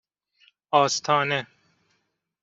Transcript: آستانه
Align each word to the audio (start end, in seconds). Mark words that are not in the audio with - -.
آستانه 0.79 1.47